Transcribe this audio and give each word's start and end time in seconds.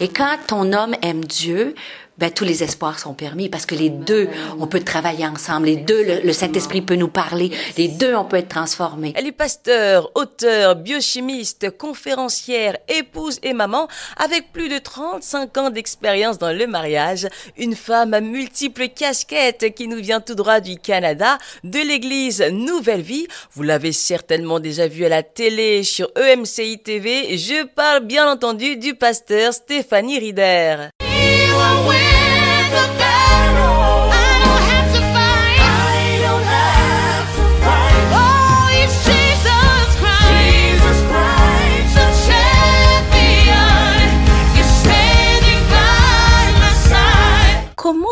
Et 0.00 0.08
quand 0.08 0.38
ton 0.46 0.72
homme 0.72 0.94
aime 1.02 1.24
Dieu, 1.24 1.74
ben, 2.20 2.30
tous 2.30 2.44
les 2.44 2.62
espoirs 2.62 2.98
sont 2.98 3.14
permis 3.14 3.48
parce 3.48 3.64
que 3.64 3.74
les 3.74 3.88
deux, 3.88 4.28
on 4.58 4.66
peut 4.66 4.80
travailler 4.80 5.26
ensemble. 5.26 5.66
Les 5.66 5.76
deux, 5.76 6.20
le, 6.22 6.32
Saint-Esprit 6.34 6.82
peut 6.82 6.94
nous 6.94 7.08
parler. 7.08 7.50
Les 7.78 7.88
deux, 7.88 8.14
on 8.14 8.26
peut 8.26 8.36
être 8.36 8.48
transformés. 8.48 9.14
Elle 9.16 9.26
est 9.26 9.32
pasteur, 9.32 10.10
auteur, 10.14 10.76
biochimiste, 10.76 11.70
conférencière, 11.78 12.76
épouse 12.88 13.38
et 13.42 13.54
maman 13.54 13.88
avec 14.18 14.52
plus 14.52 14.68
de 14.68 14.76
35 14.76 15.56
ans 15.56 15.70
d'expérience 15.70 16.36
dans 16.36 16.52
le 16.52 16.66
mariage. 16.66 17.26
Une 17.56 17.74
femme 17.74 18.12
à 18.12 18.20
multiples 18.20 18.88
casquettes 18.88 19.74
qui 19.74 19.88
nous 19.88 20.02
vient 20.02 20.20
tout 20.20 20.34
droit 20.34 20.60
du 20.60 20.76
Canada, 20.76 21.38
de 21.64 21.78
l'église 21.78 22.44
Nouvelle 22.52 23.00
Vie. 23.00 23.28
Vous 23.54 23.62
l'avez 23.62 23.92
certainement 23.92 24.60
déjà 24.60 24.88
vu 24.88 25.06
à 25.06 25.08
la 25.08 25.22
télé 25.22 25.84
sur 25.84 26.10
EMCI 26.16 26.80
TV. 26.80 27.38
Je 27.38 27.64
parle 27.64 28.04
bien 28.04 28.30
entendu 28.30 28.76
du 28.76 28.94
pasteur 28.94 29.54
Stéphanie 29.54 30.18
Rider. 30.18 30.90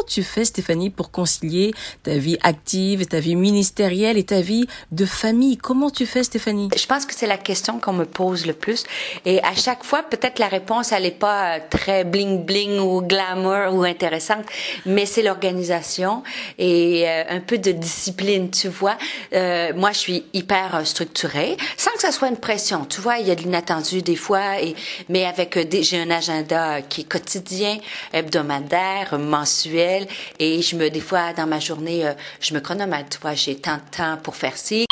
Tu 0.09 0.23
fais, 0.23 0.45
Stéphanie, 0.45 0.91
pour 0.91 1.11
concilier 1.11 1.75
ta 2.03 2.17
vie 2.17 2.39
active, 2.43 3.07
ta 3.07 3.21
vie 3.21 3.37
ministérielle 3.37 4.17
et 4.19 4.25
ta 4.25 4.41
vie 4.41 4.67
de 4.93 5.05
famille? 5.05 5.57
Comment 5.57 5.91
tu 5.91 6.07
fais, 6.07 6.25
Stéphanie? 6.25 6.71
Je 6.77 6.87
pense 6.87 7.07
que 7.07 7.15
c'est 7.15 7.27
la 7.27 7.39
question 7.39 7.79
qu'on 7.81 7.93
me 7.93 8.05
pose 8.05 8.47
le 8.47 8.53
plus. 8.53 8.85
Et 9.25 9.43
à 9.43 9.55
chaque 9.55 9.85
fois, 9.85 10.03
peut-être 10.03 10.39
la 10.39 10.49
réponse, 10.49 10.93
elle 10.93 11.03
n'est 11.03 11.11
pas 11.11 11.61
très 11.61 12.05
bling-bling 12.05 12.79
ou 12.79 13.03
glamour 13.03 13.75
ou 13.75 13.83
intéressante, 13.83 14.45
mais 14.87 15.07
c'est 15.07 15.23
l'organisation 15.23 16.23
et 16.59 17.05
euh, 17.07 17.25
un 17.29 17.41
peu 17.41 17.59
de 17.59 17.73
discipline, 17.73 18.51
tu 18.51 18.69
vois. 18.69 18.97
Euh, 19.33 19.73
moi, 19.75 19.93
je 19.93 19.99
suis 19.99 20.25
hyper 20.33 20.87
structurée, 20.87 21.57
sans 21.77 21.91
que 21.93 22.01
ça 22.01 22.13
soit 22.13 22.29
une 22.29 22.37
pression. 22.37 22.85
Tu 22.85 23.01
vois, 23.01 23.19
il 23.19 23.29
y 23.29 23.31
a 23.31 23.35
de 23.35 23.43
l'inattendu 23.43 24.03
des 24.03 24.17
fois, 24.17 24.57
mais 25.09 25.25
avec 25.25 25.57
euh, 25.57 25.65
j'ai 25.81 26.01
un 26.01 26.11
agenda 26.11 26.83
qui 26.83 27.03
est 27.03 27.05
quotidien, 27.05 27.79
hebdomadaire, 28.13 29.19
mensuel 29.19 29.98
et 30.39 30.63
je 30.63 30.77
me, 30.77 30.91
des 30.91 31.01
fois, 31.01 31.33
dans 31.33 31.47
ma 31.47 31.61
journée, 31.61 32.07
euh, 32.07 32.13
je 32.41 32.55
me 32.55 32.61
chronomètre, 32.61 33.11
tu 33.11 33.19
vois, 33.21 33.35
j'ai 33.35 33.57
tant 33.57 33.77
de 33.77 33.97
temps 33.97 34.19
pour 34.23 34.37
faire 34.37 34.57
ci 34.57 34.88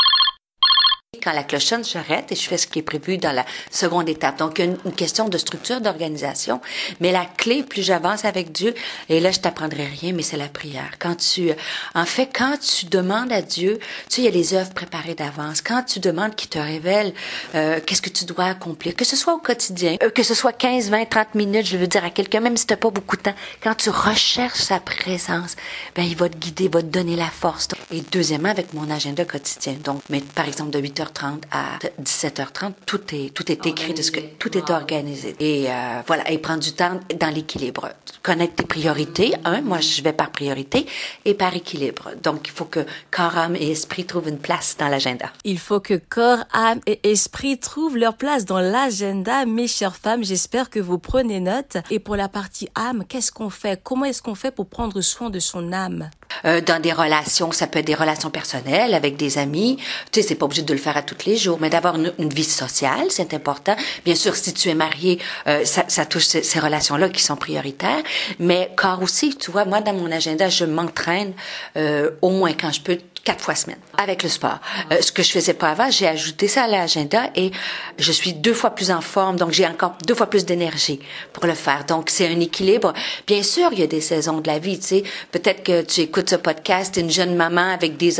quand 1.27 1.33
la 1.33 1.43
cloche 1.43 1.65
sonne, 1.65 1.85
j'arrête 1.85 2.31
et 2.31 2.37
je 2.37 2.49
fais 2.49 2.57
ce 2.57 2.69
qui 2.69 2.79
est 2.79 2.83
prévu 2.83 3.19
dans 3.19 3.33
la 3.33 3.45
seconde 3.73 4.09
étape. 4.09 4.39
Donc, 4.39 4.61
une, 4.61 4.77
une 4.85 4.93
question 4.93 5.29
de 5.29 5.37
structure, 5.39 5.81
d'organisation. 5.81 6.61
Mais 7.01 7.11
la 7.11 7.25
clé, 7.25 7.65
plus 7.65 7.83
j'avance 7.83 8.25
avec 8.25 8.53
Dieu, 8.53 8.75
et 9.09 9.19
là, 9.19 9.33
je 9.33 9.41
t'apprendrai 9.41 9.87
rien, 9.87 10.13
mais 10.13 10.23
c'est 10.23 10.37
la 10.37 10.47
prière. 10.47 10.93
Quand 11.01 11.17
tu, 11.17 11.51
en 11.97 12.05
fait, 12.05 12.31
quand 12.33 12.57
tu 12.61 12.87
demandes 12.87 13.33
à 13.33 13.43
Dieu, 13.43 13.81
tu 14.09 14.17
sais, 14.17 14.23
il 14.23 14.25
y 14.27 14.29
a 14.29 14.31
les 14.31 14.55
œuvres 14.55 14.73
préparées 14.73 15.17
d'avance. 15.17 15.63
Quand 15.63 15.83
tu 15.83 15.99
demandes 15.99 16.37
qu'il 16.37 16.49
te 16.49 16.61
révèle 16.61 17.13
euh, 17.57 17.81
qu'est-ce 17.85 18.03
que 18.03 18.11
tu 18.11 18.25
dois 18.25 18.45
accomplir, 18.45 18.95
que 18.95 19.05
ce 19.05 19.17
soit 19.17 19.35
au 19.35 19.39
quotidien, 19.39 19.97
euh, 20.05 20.11
que 20.11 20.23
ce 20.23 20.35
soit 20.35 20.53
15, 20.53 20.91
20, 20.91 21.07
30 21.07 21.35
minutes, 21.35 21.67
je 21.67 21.77
veux 21.77 21.89
dire 21.89 22.05
à 22.05 22.11
quelqu'un, 22.11 22.39
même 22.39 22.57
si 22.57 22.67
t'as 22.67 22.77
pas 22.77 22.91
beaucoup 22.91 23.17
de 23.17 23.23
temps, 23.23 23.35
quand 23.65 23.75
tu 23.75 23.91
recherches 23.91 24.61
sa 24.61 24.79
présence, 24.79 25.57
ben, 25.97 26.05
il 26.05 26.17
va 26.17 26.29
te 26.29 26.37
guider, 26.37 26.65
il 26.65 26.71
va 26.71 26.83
te 26.83 26.87
donner 26.87 27.17
la 27.17 27.31
force. 27.31 27.67
Et 27.91 28.03
deuxièmement, 28.13 28.51
avec 28.51 28.73
mon 28.75 28.89
agenda 28.91 29.25
quotidien. 29.25 29.75
Donc, 29.83 30.03
mais, 30.09 30.21
par 30.21 30.47
exemple, 30.47 30.71
de 30.71 30.81
8h 30.81 31.13
30 31.17 31.45
à 31.51 31.79
17h30, 32.03 32.73
tout 32.85 33.01
est, 33.15 33.33
tout 33.33 33.51
est 33.51 33.65
écrit, 33.65 33.95
de 33.95 34.03
ce 34.03 34.11
que, 34.11 34.21
tout 34.39 34.57
est 34.59 34.71
organisé. 34.71 35.35
Et 35.41 35.71
euh, 35.71 36.03
voilà, 36.07 36.31
et 36.31 36.37
prendre 36.37 36.63
du 36.63 36.73
temps 36.73 37.01
dans 37.19 37.35
l'équilibre. 37.35 37.89
Connaître 38.23 38.57
tes 38.57 38.67
priorités, 38.67 39.33
un, 39.47 39.63
moi 39.63 39.81
je 39.81 40.03
vais 40.03 40.13
par 40.13 40.31
priorité, 40.31 40.85
et 41.25 41.33
par 41.33 41.57
équilibre. 41.57 42.11
Donc 42.23 42.49
il 42.49 42.53
faut 42.53 42.67
que 42.67 42.85
corps, 43.11 43.39
âme 43.39 43.57
et 43.57 43.71
esprit 43.71 44.05
trouvent 44.05 44.29
une 44.29 44.39
place 44.39 44.77
dans 44.79 44.89
l'agenda. 44.89 45.33
Il 45.45 45.59
faut 45.59 45.81
que 45.81 45.95
corps, 45.95 46.45
âme 46.53 46.81
et 46.85 47.01
esprit 47.11 47.59
trouvent 47.59 47.97
leur 47.97 48.19
place 48.19 48.45
dans 48.45 48.61
l'agenda. 48.61 49.47
Mes 49.47 49.69
chères 49.69 49.97
femmes, 49.97 50.23
j'espère 50.23 50.69
que 50.69 50.81
vous 50.81 50.99
prenez 50.99 51.41
note. 51.41 51.79
Et 51.91 51.99
pour 51.99 52.17
la 52.17 52.29
partie 52.29 52.69
âme, 52.75 53.05
qu'est-ce 53.09 53.33
qu'on 53.33 53.49
fait? 53.49 53.81
Comment 53.83 54.05
est-ce 54.05 54.21
qu'on 54.21 54.35
fait 54.35 54.51
pour 54.51 54.67
prendre 54.67 55.01
soin 55.01 55.31
de 55.31 55.39
son 55.39 55.73
âme? 55.73 56.11
Euh, 56.45 56.61
dans 56.61 56.81
des 56.81 56.93
relations, 56.93 57.53
ça 57.53 57.67
peut 57.67 57.79
être 57.79 57.87
des 57.87 57.95
relations 57.95 58.31
personnelles 58.31 58.95
avec 58.95 59.17
des 59.17 59.39
amis. 59.39 59.79
Tu 60.13 60.21
sais, 60.21 60.29
c'est 60.29 60.35
pas 60.35 60.47
obligé 60.47 60.63
de 60.63 60.73
le 60.73 60.79
faire 60.79 60.97
à 60.97 61.03
tous 61.03 61.27
les 61.27 61.37
jours, 61.37 61.59
mais 61.61 61.71
d'avoir 61.71 61.97
une, 61.97 62.29
vie 62.29 62.45
sociale, 62.45 63.07
c'est 63.11 63.35
important. 63.35 63.77
Bien 64.05 64.15
sûr, 64.15 64.35
si 64.35 64.53
tu 64.53 64.69
es 64.69 64.75
marié, 64.75 65.19
euh, 65.47 65.65
ça, 65.65 65.85
ça, 65.89 66.05
touche 66.05 66.27
ces, 66.27 66.43
ces 66.43 66.61
relations-là 66.61 67.09
qui 67.09 67.23
sont 67.23 67.37
prioritaires. 67.37 68.03
Mais 68.39 68.71
car 68.77 69.03
aussi, 69.03 69.37
tu 69.37 69.51
vois, 69.51 69.65
moi 69.65 69.81
dans 69.81 69.95
mon 69.95 70.11
agenda, 70.11 70.49
je 70.49 70.65
m'entraîne 70.65 71.33
euh, 71.77 72.11
au 72.23 72.31
moins 72.31 72.53
quand 72.53 72.73
je 72.73 72.81
peux 72.81 72.99
quatre 73.27 73.43
fois 73.43 73.57
semaine 73.57 73.79
avec 73.99 74.23
le 74.23 74.29
sport. 74.29 74.61
Euh, 74.93 75.03
ce 75.03 75.11
que 75.11 75.23
je 75.23 75.33
faisais 75.33 75.53
pas 75.53 75.71
avant, 75.71 75.91
j'ai 75.91 76.07
ajouté 76.07 76.47
ça 76.47 76.63
à 76.63 76.69
l'agenda 76.69 77.29
et 77.35 77.51
je 77.99 78.13
suis 78.13 78.33
deux 78.33 78.55
fois 78.55 78.71
plus 78.71 78.93
en 78.93 79.01
forme, 79.01 79.37
donc 79.37 79.51
j'ai 79.51 79.67
encore 79.67 79.95
deux 80.07 80.15
fois 80.15 80.29
plus 80.29 80.45
d'énergie 80.45 81.01
pour 81.33 81.45
le 81.47 81.55
faire. 81.55 81.85
Donc 81.87 82.09
c'est 82.09 82.29
un 82.29 82.39
équilibre. 82.39 82.93
Bien 83.27 83.43
sûr, 83.43 83.71
il 83.73 83.81
y 83.81 83.83
a 83.83 83.89
des 83.89 84.01
saisons 84.01 84.41
de 84.41 84.47
la 84.47 84.61
vie, 84.61 84.79
tu 84.79 84.87
sais. 84.87 85.03
Peut-être 85.33 85.65
que 85.65 85.83
tu 85.83 86.03
écoutes 86.03 86.31
ce 86.31 86.37
podcast, 86.37 86.97
une 86.97 87.11
jeune 87.11 87.35
maman 87.35 87.73
avec 87.73 87.97
des, 87.97 88.15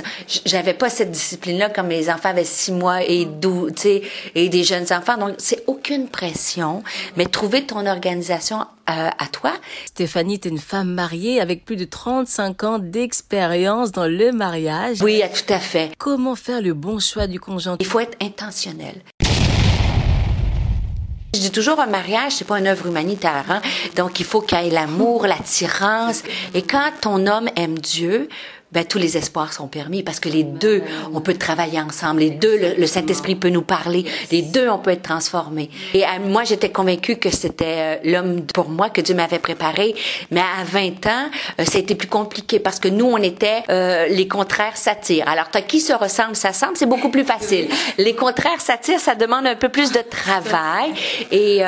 j'avais 0.45 0.75
pas 0.75 0.91
cette 0.91 1.13
discipline-là 1.13 1.71
quand 1.71 1.85
mes 1.85 2.11
enfants 2.11 2.31
avaient 2.31 2.45
six 2.45 2.73
mois 2.73 3.05
et 3.05 3.27
douze, 3.27 3.75
tu 3.77 3.83
sais, 3.83 4.03
et 4.35 4.49
des 4.49 4.65
jeunes 4.65 4.93
enfants. 4.93 5.19
Donc 5.19 5.37
c'est 5.39 5.63
aucune 5.69 6.09
pression, 6.09 6.83
mais 7.17 7.27
trouver 7.27 7.65
ton 7.65 7.87
organisation 7.87 8.67
euh, 8.89 9.09
à 9.19 9.27
toi. 9.33 9.53
Stéphanie, 9.85 10.39
tu 10.39 10.47
es 10.47 10.51
une 10.53 10.59
femme 10.59 10.93
mariée 10.93 11.41
avec 11.41 11.65
plus 11.65 11.75
de 11.75 11.85
35 11.85 12.63
ans 12.63 12.79
d'expérience 12.79 13.91
dans 13.91 14.07
le 14.07 14.31
mariage. 14.31 14.96
Oui, 15.03 15.23
tout 15.35 15.53
à 15.53 15.59
fait. 15.59 15.93
Comment 15.99 16.35
faire 16.35 16.63
le 16.63 16.75
bon 16.75 16.99
choix 16.99 17.27
du 17.27 17.41
conjoint? 17.41 17.77
Il 17.81 17.87
faut 17.87 18.01
être 18.01 18.17
intentionnel. 18.23 19.03
Je 21.35 21.41
dis 21.41 21.51
toujours 21.51 21.81
un 21.81 21.87
mariage, 21.87 22.33
c'est 22.33 22.47
pas 22.47 22.59
une 22.59 22.67
œuvre 22.67 22.87
humanitaire, 22.87 23.45
hein? 23.51 23.61
donc 23.95 24.21
il 24.21 24.25
faut 24.25 24.41
qu'il 24.41 24.59
y 24.59 24.69
ait 24.69 24.71
l'amour, 24.71 25.27
l'attirance. 25.27 26.23
Et 26.55 26.63
quand 26.63 26.91
ton 27.03 27.27
homme 27.27 27.51
aime 27.57 27.79
Dieu, 27.79 28.31
ben, 28.77 28.85
tous 28.85 28.99
les 28.99 29.17
espoirs 29.17 29.55
sont 29.55 29.69
permis 29.69 30.03
parce 30.03 30.21
que 30.21 30.29
les 30.29 30.43
deux, 30.43 30.83
on 31.15 31.23
peut 31.23 31.33
travailler 31.33 31.81
ensemble. 31.81 32.21
Les 32.21 32.29
deux, 32.29 32.75
le, 32.77 32.87
Saint-Esprit 32.87 33.35
peut 33.35 33.49
nous 33.49 33.63
parler. 33.63 34.05
Les 34.31 34.43
deux, 34.43 34.69
on 34.69 34.77
peut 34.77 34.91
être 34.91 35.01
transformés. 35.01 35.71
Et 35.95 36.05
euh, 36.05 36.09
moi, 36.27 36.45
j'étais 36.45 36.69
convaincue 36.69 37.17
que 37.17 37.31
c'était 37.31 37.65
euh, 37.65 37.97
l'homme 38.05 38.43
pour 38.43 38.69
moi 38.69 38.91
que 38.91 39.01
Dieu 39.01 39.15
m'avait 39.15 39.39
préparé. 39.39 39.95
Mais 40.31 40.43
à 40.43 40.63
20 40.65 41.07
ans, 41.07 41.31
euh, 41.59 41.65
ça 41.65 41.79
a 41.79 41.95
plus 41.95 42.07
compliqué 42.07 42.59
parce 42.59 42.79
que 42.79 42.89
nous, 42.89 43.07
on 43.07 43.17
était 43.17 43.63
les 44.11 44.29
contraires 44.29 44.77
s'attirent. 44.77 45.27
Alors, 45.27 45.47
as 45.55 45.63
qui 45.63 45.81
se 45.81 45.95
ressemble, 45.95 46.37
ça 46.37 46.53
semble, 46.53 46.77
c'est 46.77 46.85
beaucoup 46.85 47.09
plus 47.09 47.25
facile. 47.25 47.69
Les 47.97 48.15
contraires 48.15 48.61
s'attirent, 48.61 49.01
ça 49.01 49.15
demande 49.15 49.47
un 49.47 49.55
peu 49.55 49.71
plus 49.71 49.91
de 49.91 50.01
travail. 50.01 50.93
Et 51.33 51.63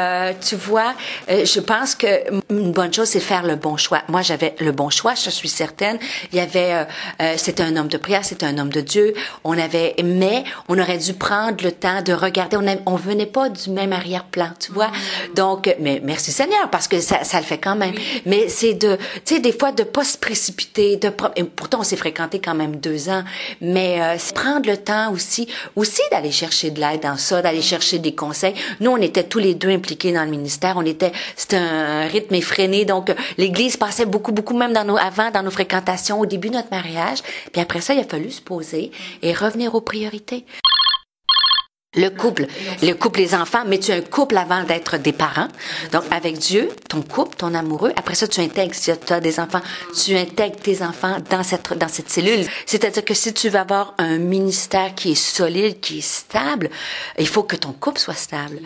tu 0.47 0.57
vois, 0.57 0.93
je 1.29 1.61
pense 1.61 1.95
que 1.95 2.07
une 2.51 2.73
bonne 2.73 2.93
chose, 2.93 3.09
c'est 3.09 3.21
faire 3.21 3.45
le 3.45 3.57
bon 3.57 3.79
choix. 3.79 4.03
Moi, 4.09 4.21
j'avais 4.21 4.55
le 4.61 4.73
bon 4.73 4.91
choix, 4.91 5.15
je 5.15 5.31
suis 5.31 5.49
certaine. 5.49 5.99
Il 6.33 6.39
y 6.39 6.41
avait 6.41 6.87
euh, 7.21 7.35
c'était 7.37 7.63
un 7.63 7.77
homme 7.77 7.89
de 7.89 7.99
prière, 7.99 8.25
c'était 8.25 8.47
un 8.47 8.59
homme 8.59 8.73
de 8.73 8.81
Dieu. 8.81 9.15
On 9.45 9.57
avait, 9.59 9.95
mais 10.03 10.45
on 10.69 10.79
aurait 10.79 10.99
dû 10.99 11.15
prendre 11.15 11.63
le 11.63 11.73
temps 11.73 12.03
de 12.03 12.13
regarder. 12.13 12.57
On, 12.57 12.93
on 12.93 12.97
venait 12.97 13.27
pas 13.27 13.49
du 13.49 13.71
même 13.71 13.93
arrière-plan, 13.93 14.51
tu 14.59 14.73
vois. 14.73 14.91
Donc, 15.35 15.75
mais 15.81 16.01
merci 16.03 16.33
Seigneur 16.33 16.71
parce 16.71 16.89
que 16.89 17.01
ça, 17.01 17.25
ça 17.25 17.39
le 17.39 17.45
fait 17.45 17.59
quand 17.59 17.77
même. 17.77 17.95
Mais 18.27 18.49
c'est 18.49 18.75
de, 18.75 18.97
tu 19.25 19.35
sais, 19.35 19.41
des 19.41 19.53
fois 19.53 19.73
de 19.73 19.83
pas 19.83 20.05
se 20.05 20.17
précipiter. 20.17 20.97
De, 20.97 21.13
et 21.37 21.45
pourtant, 21.45 21.81
on 21.81 21.85
s'est 21.85 21.97
fréquenté 21.97 22.41
quand 22.41 22.55
même 22.55 22.77
deux 22.77 23.09
ans. 23.09 23.23
Mais 23.61 24.01
euh, 24.01 24.17
prendre 24.35 24.69
le 24.69 24.77
temps 24.77 25.13
aussi, 25.13 25.49
aussi 25.77 26.03
d'aller 26.11 26.31
chercher 26.31 26.71
de 26.71 26.81
l'aide 26.81 27.01
dans 27.03 27.17
ça, 27.17 27.43
d'aller 27.43 27.63
chercher 27.63 27.99
des 27.99 28.15
conseils. 28.15 28.55
Nous, 28.81 28.91
on 28.91 28.99
était 28.99 29.25
tous 29.25 29.39
les 29.39 29.55
deux 29.55 29.71
impliqués 29.71 30.13
dans 30.13 30.25
le 30.25 30.31
ministère. 30.31 30.77
On 30.77 30.85
était, 30.85 31.13
c'était 31.37 31.57
un 31.57 32.07
rythme 32.07 32.35
effréné. 32.35 32.85
Donc, 32.85 33.13
l'Église 33.37 33.77
passait 33.77 34.07
beaucoup, 34.07 34.33
beaucoup 34.33 34.57
même 34.57 34.73
dans 34.73 34.85
nos, 34.85 34.97
avant 34.97 35.31
dans 35.31 35.43
nos 35.43 35.51
fréquentations. 35.51 36.21
Au 36.21 36.27
début 36.27 36.51
de 36.51 36.55
notre 36.55 36.71
mariage. 36.79 37.19
Puis 37.53 37.61
après 37.61 37.81
ça, 37.81 37.95
il 37.95 38.01
a 38.01 38.05
fallu 38.05 38.31
se 38.31 38.41
poser 38.41 38.91
et 39.23 39.33
revenir 39.33 39.75
aux 39.75 39.81
priorités. 39.81 40.45
Le 41.97 42.11
couple, 42.11 42.47
le 42.83 42.93
couple, 42.93 43.21
les 43.21 43.35
enfants, 43.35 43.63
mais 43.67 43.79
tu 43.79 43.91
es 43.91 43.95
un 43.95 44.03
couple 44.03 44.37
avant 44.37 44.63
d'être 44.63 44.99
des 44.99 45.15
parents. 45.15 45.49
Donc, 45.91 46.05
avec 46.11 46.37
Dieu, 46.39 46.69
ton 46.89 47.01
couple, 47.01 47.37
ton 47.37 47.55
amoureux. 47.55 47.93
Après 47.97 48.15
ça, 48.15 48.29
tu 48.29 48.41
intègres, 48.41 48.75
si 48.75 48.93
tu 49.05 49.13
as 49.13 49.21
des 49.21 49.41
enfants, 49.41 49.63
tu 49.99 50.15
intègres 50.15 50.61
tes 50.61 50.83
enfants 50.83 51.17
dans 51.31 51.43
cette, 51.43 51.73
dans 51.79 51.89
cette 51.89 52.11
cellule. 52.11 52.45
C'est-à-dire 52.67 53.05
que 53.05 53.15
si 53.15 53.33
tu 53.33 53.49
veux 53.49 53.59
avoir 53.59 53.95
un 53.97 54.19
ministère 54.19 54.95
qui 54.95 55.13
est 55.13 55.15
solide, 55.15 55.81
qui 55.81 55.99
est 55.99 56.07
stable, 56.07 56.69
il 57.19 57.27
faut 57.27 57.43
que 57.43 57.57
ton 57.57 57.73
couple 57.73 58.01
soit 58.01 58.15
stable. 58.15 58.61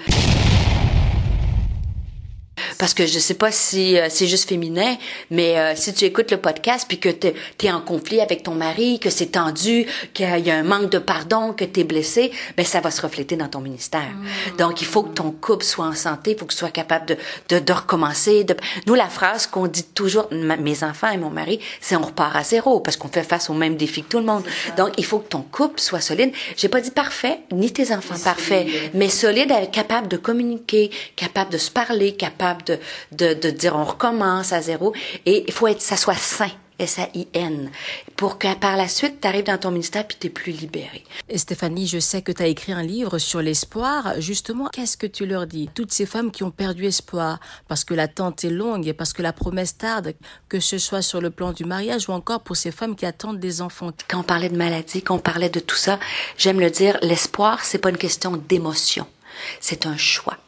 Parce 2.83 2.95
que 2.95 3.07
je 3.07 3.21
sais 3.21 3.35
pas 3.35 3.53
si 3.53 3.97
euh, 3.97 4.09
c'est 4.11 4.27
juste 4.27 4.49
féminin, 4.49 4.97
mais 5.31 5.57
euh, 5.57 5.75
si 5.77 5.95
tu 5.95 6.05
écoutes 6.05 6.33
le 6.33 6.39
podcast 6.39 6.85
puis 6.89 6.99
que 6.99 7.11
tu 7.11 7.29
es 7.63 7.71
en 7.71 7.81
conflit 7.81 8.21
avec 8.21 8.43
ton 8.43 8.57
mari, 8.57 8.99
que 8.99 9.09
c'est 9.09 9.27
tendu, 9.27 9.87
qu'il 10.13 10.27
y 10.27 10.51
a 10.51 10.57
un 10.57 10.65
manque 10.65 10.91
de 10.91 10.99
pardon, 10.99 11.53
que 11.53 11.65
tu 11.65 11.79
es 11.79 11.85
blessé, 11.85 12.33
ben 12.57 12.67
ça 12.67 12.81
va 12.81 12.91
se 12.91 13.01
refléter 13.01 13.37
dans 13.37 13.47
ton 13.47 13.61
ministère. 13.61 14.11
Mm. 14.11 14.57
Donc 14.57 14.81
il 14.81 14.87
faut 14.89 15.05
que 15.05 15.15
ton 15.15 15.31
couple 15.31 15.65
soit 15.65 15.85
en 15.85 15.95
santé, 15.95 16.33
il 16.33 16.37
faut 16.37 16.45
que 16.45 16.55
tu 16.55 16.59
sois 16.59 16.71
capable 16.71 17.07
de, 17.07 17.17
de, 17.51 17.61
de 17.61 17.73
recommencer. 17.73 18.43
De... 18.43 18.57
Nous, 18.89 18.95
la 18.95 19.07
phrase 19.07 19.47
qu'on 19.47 19.69
dit 19.69 19.85
toujours, 19.85 20.27
mes 20.33 20.83
enfants 20.83 21.13
et 21.13 21.19
mon 21.19 21.31
mari, 21.31 21.61
c'est 21.81 21.95
on 21.95 22.03
repart 22.03 22.35
à 22.35 22.43
zéro 22.43 22.81
parce 22.81 22.97
qu'on 22.97 23.07
fait 23.07 23.23
face 23.23 23.49
aux 23.49 23.55
mêmes 23.55 23.77
défis 23.77 24.03
que 24.03 24.09
tout 24.09 24.19
le 24.19 24.27
monde. 24.27 24.43
Donc 24.77 24.95
il 24.99 25.05
faut 25.05 25.21
que 25.21 25.29
ton 25.29 25.43
couple 25.43 25.79
soit 25.79 26.01
solide. 26.01 26.33
J'ai 26.57 26.69
pas 26.69 26.81
dit 26.81 26.91
parfait, 26.91 27.43
ni 27.53 27.73
tes 27.73 27.95
enfants 27.95 28.19
parfaits, 28.25 28.67
mais 28.93 29.09
solide, 29.09 29.53
capable 29.71 30.09
de 30.09 30.17
communiquer, 30.17 30.91
capable 31.15 31.53
de 31.53 31.59
se 31.59 31.71
parler, 31.71 32.17
capable 32.17 32.65
de, 32.65 32.72
de, 33.13 33.35
de 33.35 33.51
dire 33.51 33.77
on 33.77 33.85
recommence 33.85 34.53
à 34.53 34.61
zéro. 34.61 34.93
Et 35.27 35.45
il 35.47 35.53
faut 35.53 35.67
être, 35.67 35.83
ça 35.83 35.97
soit 35.97 36.15
sain. 36.15 36.51
S-A-I-N, 36.83 37.71
pour 38.17 38.39
que 38.39 38.53
par 38.57 38.77
la 38.77 38.89
suite, 38.89 39.21
tu 39.21 39.29
arrives 39.29 39.45
dans 39.45 39.59
ton 39.59 39.71
ministère 39.71 40.07
puis 40.07 40.17
tu 40.19 40.27
es 40.27 40.31
plus 40.31 40.53
libéré. 40.53 41.05
Et 41.29 41.39
Stéphanie, 41.39 41.87
je 41.87 41.99
sais 41.99 42.23
que 42.23 42.33
tu 42.33 42.43
as 42.43 42.47
écrit 42.47 42.73
un 42.73 42.83
livre 42.83 43.19
sur 43.19 43.41
l'espoir. 43.41 44.15
Justement, 44.19 44.69
qu'est-ce 44.73 44.97
que 44.97 45.07
tu 45.07 45.27
leur 45.27 45.47
dis? 45.47 45.69
Toutes 45.75 45.93
ces 45.93 46.07
femmes 46.07 46.33
qui 46.33 46.43
ont 46.43 46.51
perdu 46.51 46.87
espoir 46.87 47.39
parce 47.69 47.85
que 47.85 47.95
l'attente 47.95 48.45
est 48.45 48.51
longue 48.51 48.89
et 48.89 48.93
parce 48.95 49.13
que 49.13 49.23
la 49.23 49.33
promesse 49.33 49.79
tarde, 49.79 50.15
que 50.49 50.61
ce 50.61 50.79
soit 50.79 51.03
sur 51.03 51.21
le 51.21 51.31
plan 51.31 51.53
du 51.53 51.65
mariage 51.65 52.09
ou 52.09 52.13
encore 52.13 52.41
pour 52.41 52.57
ces 52.57 52.73
femmes 52.73 52.97
qui 52.97 53.07
attendent 53.07 53.39
des 53.39 53.63
enfants. 53.63 53.93
Quand 54.09 54.21
on 54.21 54.25
parlait 54.25 54.49
de 54.49 54.57
maladie, 54.57 55.03
quand 55.03 55.15
on 55.15 55.21
parlait 55.21 55.51
de 55.51 55.61
tout 55.61 55.77
ça, 55.77 56.01
j'aime 56.37 56.59
le 56.59 56.71
dire, 56.71 56.99
l'espoir, 57.03 57.65
c'est 57.65 57.79
pas 57.79 57.91
une 57.91 57.99
question 57.99 58.37
d'émotion, 58.37 59.07
c'est 59.61 59.87
un 59.87 59.97
choix 59.97 60.39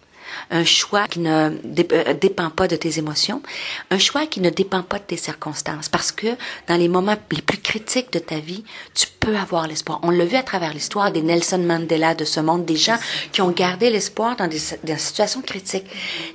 un 0.51 0.65
choix 0.65 1.07
qui 1.09 1.21
ne 1.21 1.51
euh, 1.93 2.15
dépend 2.15 2.51
pas 2.51 2.69
de 2.69 2.77
tes 2.77 2.99
émotions, 2.99 3.43
un 3.91 3.99
choix 3.99 4.27
qui 4.27 4.41
ne 4.41 4.51
dépend 4.51 4.83
pas 4.83 4.99
de 4.99 5.05
tes 5.05 5.17
circonstances, 5.17 5.89
parce 5.89 6.13
que 6.13 6.29
dans 6.69 6.77
les 6.77 6.89
moments 6.89 7.17
les 7.31 7.43
plus 7.43 7.59
critiques 7.59 8.13
de 8.13 8.19
ta 8.19 8.39
vie, 8.39 8.65
tu 8.95 9.07
peux 9.21 9.37
avoir 9.37 9.67
l'espoir. 9.67 10.01
On 10.03 10.11
l'a 10.11 10.25
vu 10.25 10.37
à 10.37 10.43
travers 10.43 10.73
l'histoire 10.73 11.13
des 11.13 11.23
Nelson 11.23 11.59
Mandela 11.59 12.15
de 12.15 12.25
ce 12.25 12.41
monde, 12.41 12.65
des 12.65 12.77
gens 12.77 12.99
qui 13.33 13.41
ont 13.43 13.51
gardé 13.51 13.91
l'espoir 13.91 14.37
dans 14.37 14.49
des, 14.49 14.61
des 14.83 14.99
situations 14.99 15.43
critiques. 15.43 15.87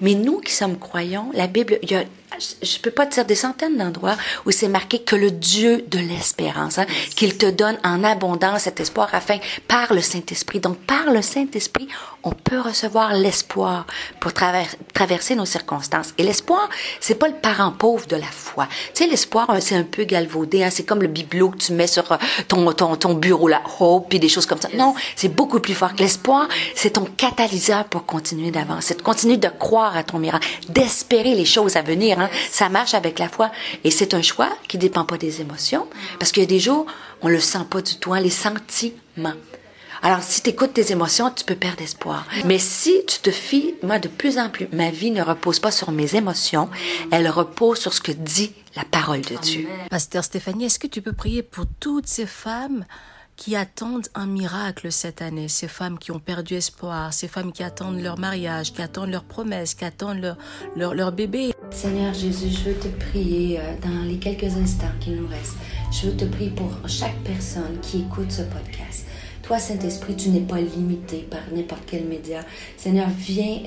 Mais 0.02 0.14
nous 0.14 0.40
qui 0.40 0.54
sommes 0.54 0.78
croyants, 0.78 1.30
la 1.34 1.48
Bible, 1.48 1.80
il 1.84 1.92
y 1.92 1.96
a 1.96 2.04
je 2.38 2.78
peux 2.80 2.92
pas 2.92 3.06
te 3.06 3.16
dire 3.16 3.26
des 3.26 3.36
centaines 3.36 3.78
d'endroits 3.78 4.16
où 4.46 4.52
c'est 4.52 4.68
marqué 4.68 5.00
que 5.00 5.16
le 5.16 5.32
Dieu 5.32 5.84
de 5.88 6.00
l'espérance, 6.00 6.78
hein, 6.78 6.86
qu'il 7.16 7.38
te 7.38 7.48
donne 7.48 7.78
en 7.84 8.04
abondance 8.04 8.62
cet 8.62 8.80
espoir 8.80 9.10
afin, 9.14 9.40
par 9.68 9.94
le 9.94 10.02
Saint-Esprit. 10.02 10.60
Donc, 10.60 10.78
par 10.78 11.12
le 11.12 11.22
Saint-Esprit, 11.22 11.88
on 12.24 12.32
peut 12.32 12.60
recevoir 12.60 13.14
l'espoir 13.14 13.88
pour 14.20 14.34
traverser 14.34 15.36
nos 15.36 15.46
circonstances. 15.46 16.14
Et 16.18 16.24
l'espoir, 16.24 16.70
c'est 17.00 17.16
pas 17.16 17.28
le 17.28 17.36
parent 17.36 17.72
pauvre 17.72 18.06
de 18.08 18.16
la 18.16 18.28
foi. 18.28 18.68
Tu 18.94 19.04
sais, 19.04 19.10
l'espoir, 19.10 19.50
euh, 19.50 19.58
c'est 19.60 19.76
un 19.76 19.84
peu 19.84 20.04
galvaudé, 20.04 20.64
hein, 20.64 20.70
c'est 20.70 20.84
comme 20.84 21.02
le 21.02 21.08
bibelot 21.08 21.50
que 21.52 21.58
tu 21.58 21.74
mets 21.74 21.88
sur 21.88 22.12
euh, 22.12 22.18
ton, 22.48 22.72
ton, 22.74 22.96
ton 22.96 23.14
bureau, 23.14 23.48
la 23.48 23.62
hope, 23.80 24.10
puis 24.10 24.20
des 24.20 24.30
choses 24.30 24.46
comme 24.46 24.60
ça. 24.60 24.70
Non, 24.76 24.94
c'est 25.16 25.34
beaucoup 25.34 25.60
plus 25.60 25.74
fort 25.74 25.96
que 25.96 26.04
l'espoir. 26.04 26.48
C'est 26.76 26.92
ton 26.92 27.06
catalyseur 27.06 27.86
pour 27.86 28.06
continuer 28.06 28.52
d'avancer, 28.52 28.96
de 28.96 29.02
continuer 29.02 29.38
de 29.38 29.48
croire 29.48 29.96
à 29.96 30.04
ton 30.04 30.20
miracle, 30.20 30.48
d'espérer 30.70 31.36
les 31.36 31.46
choses 31.46 31.76
à 31.76 31.82
venir. 31.82 32.19
Hein. 32.20 32.30
Ça 32.52 32.70
marche 32.70 32.94
avec 32.94 33.20
la 33.20 33.30
foi. 33.30 33.52
Et 33.84 33.92
c'est 33.92 34.14
un 34.14 34.22
choix 34.22 34.50
qui 34.68 34.78
dépend 34.78 35.06
pas 35.06 35.18
des 35.18 35.42
émotions. 35.42 35.88
Parce 36.20 36.32
qu'il 36.32 36.44
y 36.44 36.46
a 36.46 36.50
des 36.50 36.60
jours, 36.60 36.86
on 37.22 37.28
le 37.28 37.40
sent 37.40 37.66
pas 37.70 37.82
du 37.82 37.96
tout, 37.96 38.14
hein, 38.14 38.20
les 38.20 38.30
sentiments. 38.30 39.34
Alors, 40.02 40.24
si 40.24 40.42
tu 40.42 40.52
écoutes 40.52 40.74
tes 40.74 40.92
émotions, 40.92 41.30
tu 41.30 41.44
peux 41.44 41.56
perdre 41.56 41.82
espoir. 41.82 42.26
Mais 42.46 42.58
si 42.58 43.04
tu 43.06 43.20
te 43.20 43.32
fies, 43.32 43.76
moi, 43.84 44.00
de 44.00 44.08
plus 44.08 44.38
en 44.38 44.50
plus, 44.50 44.70
ma 44.72 44.92
vie 44.92 45.12
ne 45.12 45.22
repose 45.22 45.60
pas 45.60 45.72
sur 45.72 45.92
mes 45.92 46.16
émotions, 46.16 46.70
elle 47.12 47.30
repose 47.30 47.80
sur 47.80 47.94
ce 47.94 48.00
que 48.00 48.14
dit 48.14 48.54
la 48.76 48.86
parole 48.86 49.22
de 49.22 49.36
Dieu. 49.36 49.68
Pasteur 49.90 50.24
Stéphanie, 50.24 50.66
est-ce 50.66 50.80
que 50.80 50.88
tu 50.88 51.02
peux 51.02 51.12
prier 51.14 51.44
pour 51.44 51.66
toutes 51.80 52.08
ces 52.08 52.26
femmes 52.26 52.86
qui 53.36 53.56
attendent 53.56 54.08
un 54.16 54.26
miracle 54.26 54.92
cette 54.92 55.22
année, 55.22 55.48
ces 55.48 55.68
femmes 55.68 55.98
qui 55.98 56.12
ont 56.12 56.20
perdu 56.20 56.56
espoir, 56.56 57.14
ces 57.14 57.28
femmes 57.28 57.52
qui 57.52 57.64
attendent 57.64 58.02
leur 58.02 58.20
mariage, 58.20 58.74
qui 58.74 58.82
attendent 58.82 59.12
leur 59.12 59.24
promesse, 59.24 59.76
qui 59.76 59.86
attendent 59.86 60.20
leur, 60.76 60.94
leur 60.94 61.12
bébé? 61.12 61.54
Seigneur 61.72 62.14
Jésus, 62.14 62.50
je 62.50 62.70
veux 62.70 62.76
te 62.76 62.88
prier 62.88 63.60
euh, 63.60 63.62
dans 63.82 64.04
les 64.04 64.18
quelques 64.18 64.56
instants 64.58 64.92
qui 65.00 65.12
nous 65.12 65.28
restent. 65.28 65.56
Je 65.92 66.08
veux 66.08 66.18
te 66.18 66.26
prier 66.26 66.50
pour 66.50 66.72
chaque 66.88 67.18
personne 67.24 67.80
qui 67.82 68.00
écoute 68.00 68.32
ce 68.32 68.42
podcast. 68.42 69.06
Toi, 69.50 69.58
Saint-Esprit, 69.58 70.16
tu 70.16 70.30
n'es 70.30 70.42
pas 70.42 70.62
limité 70.62 71.26
par 71.28 71.40
n'importe 71.52 71.82
quel 71.88 72.04
média. 72.04 72.42
Seigneur, 72.78 73.08
viens, 73.18 73.58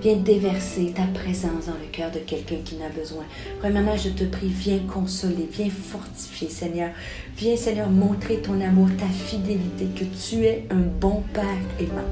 viens 0.00 0.16
déverser 0.16 0.94
ta 0.96 1.02
présence 1.02 1.66
dans 1.66 1.74
le 1.74 1.86
cœur 1.92 2.10
de 2.10 2.18
quelqu'un 2.20 2.56
qui 2.64 2.76
n'a 2.76 2.88
besoin. 2.88 3.24
Premièrement, 3.60 3.94
je 3.94 4.08
te 4.08 4.24
prie, 4.24 4.48
viens 4.48 4.78
consoler, 4.78 5.46
viens 5.52 5.68
fortifier, 5.68 6.48
Seigneur. 6.48 6.92
Viens, 7.36 7.56
Seigneur, 7.56 7.90
montrer 7.90 8.38
ton 8.38 8.58
amour, 8.62 8.88
ta 8.98 9.04
fidélité, 9.04 9.84
que 9.94 10.04
tu 10.04 10.46
es 10.46 10.64
un 10.70 10.80
bon 10.80 11.22
Père 11.34 11.44
aimant. 11.78 12.08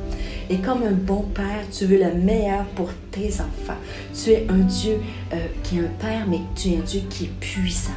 Et 0.50 0.58
comme 0.58 0.82
un 0.82 0.92
bon 0.92 1.22
Père, 1.22 1.64
tu 1.72 1.86
veux 1.86 1.98
le 1.98 2.12
meilleur 2.12 2.66
pour 2.74 2.90
tes 3.10 3.32
enfants. 3.40 3.80
Tu 4.12 4.32
es 4.32 4.46
un 4.50 4.58
Dieu 4.58 5.00
euh, 5.32 5.46
qui 5.62 5.78
est 5.78 5.80
un 5.80 5.90
Père, 5.98 6.26
mais 6.28 6.40
tu 6.54 6.72
es 6.72 6.76
un 6.76 6.80
Dieu 6.80 7.00
qui 7.08 7.24
est 7.24 7.40
puissant. 7.40 7.96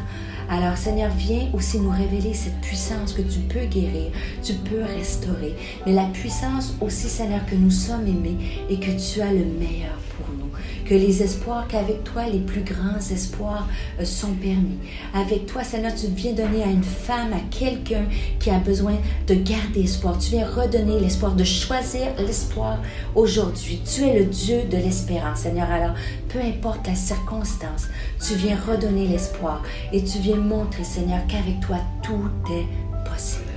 Alors 0.49 0.77
Seigneur, 0.77 1.11
viens 1.15 1.47
aussi 1.53 1.79
nous 1.79 1.89
révéler 1.89 2.33
cette 2.33 2.59
puissance 2.61 3.13
que 3.13 3.21
tu 3.21 3.39
peux 3.39 3.65
guérir, 3.65 4.11
tu 4.43 4.53
peux 4.53 4.83
restaurer, 4.83 5.55
mais 5.85 5.93
la 5.93 6.05
puissance 6.05 6.75
aussi 6.81 7.09
Seigneur 7.09 7.45
que 7.45 7.55
nous 7.55 7.71
sommes 7.71 8.07
aimés 8.07 8.37
et 8.69 8.79
que 8.79 8.91
tu 8.91 9.21
as 9.21 9.31
le 9.31 9.45
meilleur 9.45 9.97
pour 10.15 10.27
nous 10.35 10.42
que 10.85 10.93
les 10.93 11.23
espoirs 11.23 11.67
qu'avec 11.67 12.03
toi, 12.03 12.27
les 12.27 12.39
plus 12.39 12.61
grands 12.61 12.99
espoirs 12.99 13.67
euh, 13.99 14.05
sont 14.05 14.33
permis. 14.33 14.77
Avec 15.13 15.45
toi, 15.45 15.63
Seigneur, 15.63 15.93
tu 15.95 16.07
viens 16.07 16.33
donner 16.33 16.63
à 16.63 16.67
une 16.67 16.83
femme, 16.83 17.33
à 17.33 17.39
quelqu'un 17.49 18.05
qui 18.39 18.49
a 18.49 18.59
besoin 18.59 18.95
de 19.27 19.35
garder 19.35 19.83
espoir. 19.83 20.17
Tu 20.17 20.31
viens 20.31 20.47
redonner 20.47 20.99
l'espoir, 20.99 21.35
de 21.35 21.43
choisir 21.43 22.07
l'espoir 22.17 22.79
aujourd'hui. 23.15 23.81
Tu 23.85 24.03
es 24.03 24.19
le 24.19 24.25
Dieu 24.25 24.63
de 24.69 24.77
l'espérance, 24.77 25.39
Seigneur. 25.39 25.69
Alors, 25.69 25.95
peu 26.29 26.39
importe 26.39 26.87
la 26.87 26.95
circonstance, 26.95 27.87
tu 28.25 28.35
viens 28.35 28.57
redonner 28.57 29.07
l'espoir 29.07 29.63
et 29.91 30.03
tu 30.03 30.19
viens 30.19 30.37
montrer, 30.37 30.83
Seigneur, 30.83 31.21
qu'avec 31.27 31.59
toi, 31.59 31.77
tout 32.01 32.29
est 32.51 33.09
possible. 33.09 33.52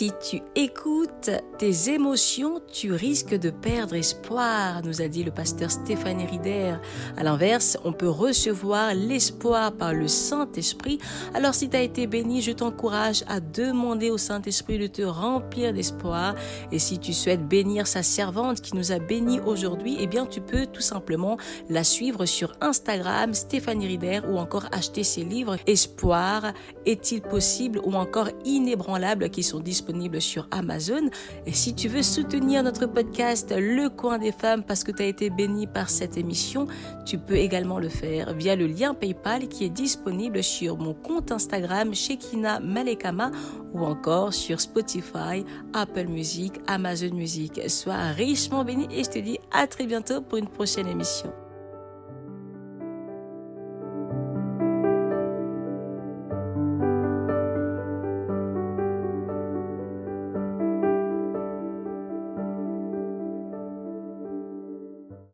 Si 0.00 0.12
tu 0.18 0.40
écoutes 0.54 1.28
tes 1.58 1.90
émotions, 1.90 2.62
tu 2.72 2.90
risques 2.90 3.38
de 3.38 3.50
perdre 3.50 3.96
espoir, 3.96 4.80
nous 4.82 5.02
a 5.02 5.08
dit 5.08 5.22
le 5.22 5.30
pasteur 5.30 5.70
Stéphane 5.70 6.24
Rider. 6.24 6.76
À 7.18 7.22
l'inverse, 7.22 7.76
on 7.84 7.92
peut 7.92 8.08
recevoir 8.08 8.94
l'espoir 8.94 9.72
par 9.72 9.92
le 9.92 10.08
Saint-Esprit. 10.08 11.00
Alors 11.34 11.54
si 11.54 11.68
tu 11.68 11.76
as 11.76 11.82
été 11.82 12.06
béni, 12.06 12.40
je 12.40 12.52
t'encourage 12.52 13.24
à 13.28 13.40
demander 13.40 14.08
au 14.08 14.16
Saint-Esprit 14.16 14.78
de 14.78 14.86
te 14.86 15.02
remplir 15.02 15.74
d'espoir. 15.74 16.34
Et 16.72 16.78
si 16.78 16.98
tu 16.98 17.12
souhaites 17.12 17.46
bénir 17.46 17.86
sa 17.86 18.02
servante 18.02 18.62
qui 18.62 18.74
nous 18.76 18.92
a 18.92 18.98
bénis 18.98 19.40
aujourd'hui, 19.40 19.98
eh 20.00 20.06
bien 20.06 20.24
tu 20.24 20.40
peux 20.40 20.64
tout 20.64 20.80
simplement 20.80 21.36
la 21.68 21.84
suivre 21.84 22.24
sur 22.24 22.54
Instagram, 22.62 23.34
Stéphanie 23.34 23.86
Rider, 23.86 24.20
ou 24.30 24.38
encore 24.38 24.64
acheter 24.72 25.04
ses 25.04 25.24
livres 25.24 25.58
Espoir, 25.66 26.54
est-il 26.86 27.20
possible, 27.20 27.82
ou 27.84 27.92
encore 27.92 28.30
Inébranlable 28.46 29.28
qui 29.28 29.42
sont 29.42 29.60
disponibles 29.60 29.89
sur 30.20 30.46
Amazon. 30.50 31.10
Et 31.46 31.52
si 31.52 31.74
tu 31.74 31.88
veux 31.88 32.02
soutenir 32.02 32.62
notre 32.62 32.86
podcast 32.86 33.54
Le 33.56 33.88
Coin 33.88 34.18
des 34.18 34.32
Femmes 34.32 34.62
parce 34.62 34.84
que 34.84 34.92
tu 34.92 35.02
as 35.02 35.06
été 35.06 35.30
béni 35.30 35.66
par 35.66 35.90
cette 35.90 36.16
émission, 36.16 36.66
tu 37.04 37.18
peux 37.18 37.36
également 37.36 37.78
le 37.78 37.88
faire 37.88 38.34
via 38.34 38.56
le 38.56 38.66
lien 38.66 38.94
PayPal 38.94 39.48
qui 39.48 39.64
est 39.64 39.70
disponible 39.70 40.42
sur 40.42 40.76
mon 40.78 40.94
compte 40.94 41.32
Instagram 41.32 41.94
Shekina 41.94 42.60
Malekama 42.60 43.30
ou 43.74 43.84
encore 43.84 44.32
sur 44.32 44.60
Spotify, 44.60 45.44
Apple 45.72 46.08
Music, 46.08 46.54
Amazon 46.66 47.14
Music. 47.14 47.60
Sois 47.68 48.12
richement 48.12 48.64
béni 48.64 48.86
et 48.90 49.04
je 49.04 49.10
te 49.10 49.18
dis 49.18 49.38
à 49.52 49.66
très 49.66 49.86
bientôt 49.86 50.20
pour 50.20 50.38
une 50.38 50.48
prochaine 50.48 50.86
émission. 50.86 51.32